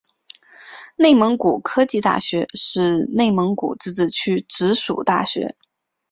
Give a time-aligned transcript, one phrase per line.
[0.95, 5.55] 内蒙古科技大学是内蒙古自治区直属大学。